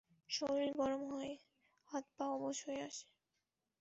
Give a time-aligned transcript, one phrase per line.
[0.29, 1.33] শরীর গরম হয়ে,
[1.87, 3.05] হাত পা অবস হয়ে আসে।